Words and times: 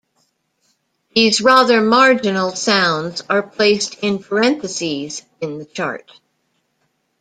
These 1.13 1.41
rather 1.41 1.79
marginal 1.79 2.55
sounds 2.55 3.21
are 3.29 3.43
placed 3.43 3.99
in 4.01 4.17
parentheses 4.17 5.21
in 5.41 5.59
the 5.59 5.65
chart. 5.65 6.11